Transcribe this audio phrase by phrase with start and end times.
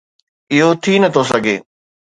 [0.53, 1.55] اهو ٿي نٿو سگهي.